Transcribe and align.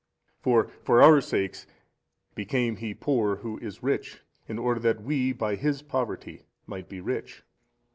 For 0.39 0.67
for 0.81 1.03
our 1.03 1.21
sakes 1.21 1.67
became 2.33 2.77
He 2.77 2.95
poor 2.95 3.35
who 3.35 3.59
is 3.59 3.83
Rich 3.83 4.21
in 4.47 4.57
order 4.57 4.79
that 4.79 5.03
WE 5.03 5.31
by 5.31 5.53
His 5.55 5.83
Poverty 5.83 6.41
might 6.65 6.89
be 6.89 6.99
rich. 6.99 7.43